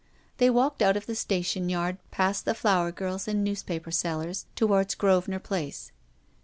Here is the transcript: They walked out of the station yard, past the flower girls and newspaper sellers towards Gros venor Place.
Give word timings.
They 0.37 0.49
walked 0.49 0.81
out 0.81 0.97
of 0.97 1.05
the 1.05 1.13
station 1.13 1.69
yard, 1.69 1.99
past 2.09 2.43
the 2.45 2.55
flower 2.55 2.91
girls 2.91 3.27
and 3.27 3.43
newspaper 3.43 3.91
sellers 3.91 4.47
towards 4.55 4.95
Gros 4.95 5.25
venor 5.25 5.37
Place. 5.43 5.91